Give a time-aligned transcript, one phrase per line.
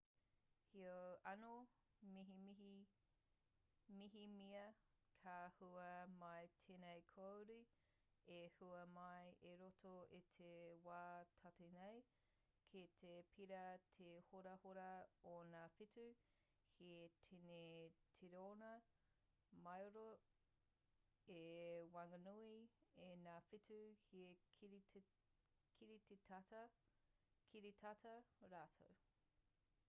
[0.73, 1.49] heoi anō
[4.05, 4.61] mehemea
[5.25, 5.89] ka hua
[6.21, 7.57] mai tēnei kāore
[8.35, 10.49] e hua mai i roto i te
[10.87, 11.01] wā
[11.43, 12.01] tata nei
[12.71, 13.61] kei te pērā
[13.99, 14.87] te horahora
[15.33, 16.07] o ngā whetū
[16.79, 16.91] he
[17.29, 17.59] tini
[18.21, 18.73] tiriona
[19.67, 20.07] māero
[21.37, 21.39] i
[21.97, 22.57] waenganui
[23.11, 23.79] i ngā whetū
[24.09, 24.25] he
[24.59, 26.65] kiritata
[28.57, 28.91] rātou